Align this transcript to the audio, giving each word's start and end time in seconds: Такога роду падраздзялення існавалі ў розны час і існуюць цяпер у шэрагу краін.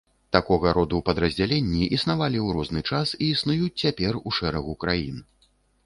Такога 0.35 0.71
роду 0.77 0.97
падраздзялення 1.09 1.91
існавалі 1.99 2.39
ў 2.45 2.57
розны 2.61 2.81
час 2.91 3.07
і 3.23 3.31
існуюць 3.37 3.73
цяпер 3.87 4.23
у 4.27 4.39
шэрагу 4.41 4.73
краін. 4.87 5.27